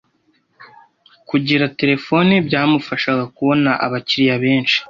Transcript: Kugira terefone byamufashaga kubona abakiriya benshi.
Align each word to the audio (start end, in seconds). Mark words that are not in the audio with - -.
Kugira 1.29 1.65
terefone 1.79 2.33
byamufashaga 2.47 3.23
kubona 3.35 3.71
abakiriya 3.85 4.35
benshi. 4.45 4.77